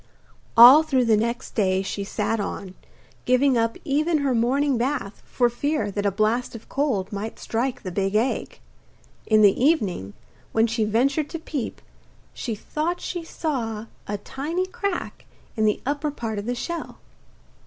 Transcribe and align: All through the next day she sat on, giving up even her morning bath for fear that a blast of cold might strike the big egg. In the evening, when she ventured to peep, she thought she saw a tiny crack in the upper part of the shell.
All 0.57 0.81
through 0.81 1.05
the 1.05 1.15
next 1.15 1.53
day 1.53 1.83
she 1.83 2.03
sat 2.03 2.39
on, 2.39 2.73
giving 3.25 3.55
up 3.55 3.77
even 3.85 4.17
her 4.25 4.33
morning 4.33 4.75
bath 4.75 5.21
for 5.23 5.47
fear 5.47 5.91
that 5.91 6.07
a 6.07 6.11
blast 6.11 6.55
of 6.55 6.67
cold 6.67 7.13
might 7.13 7.37
strike 7.37 7.83
the 7.83 7.91
big 7.91 8.15
egg. 8.15 8.59
In 9.27 9.43
the 9.43 9.63
evening, 9.63 10.13
when 10.53 10.65
she 10.65 10.85
ventured 10.85 11.29
to 11.29 11.37
peep, 11.37 11.83
she 12.33 12.55
thought 12.55 12.99
she 12.99 13.23
saw 13.23 13.85
a 14.07 14.17
tiny 14.17 14.65
crack 14.65 15.27
in 15.55 15.65
the 15.65 15.79
upper 15.85 16.09
part 16.09 16.39
of 16.39 16.47
the 16.47 16.55
shell. 16.55 16.97